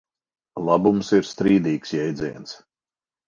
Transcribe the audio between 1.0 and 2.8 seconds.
ir strīdīgs jēdziens.